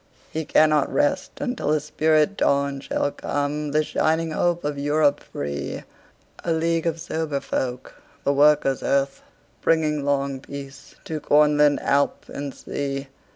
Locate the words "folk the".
7.39-8.33